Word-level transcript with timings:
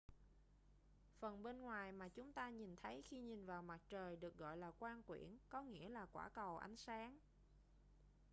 phần 1.19 1.43
bên 1.43 1.61
ngoài 1.61 1.91
mà 1.91 2.07
chúng 2.09 2.33
ta 2.33 2.49
nhìn 2.49 2.75
thấy 2.75 3.01
khi 3.01 3.19
nhìn 3.21 3.45
vào 3.45 3.61
mặt 3.61 3.81
trời 3.89 4.15
được 4.15 4.37
gọi 4.37 4.57
là 4.57 4.71
quang 4.71 5.03
quyển 5.03 5.37
có 5.49 5.61
nghĩa 5.61 5.89
là 5.89 6.05
quả 6.05 6.29
cầu 6.29 6.57
ánh 6.57 6.77
sáng 6.77 7.19